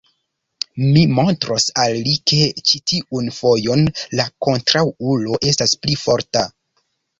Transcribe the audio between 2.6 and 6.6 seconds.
ĉi tiun fojon la kontraŭulo estas pli forta.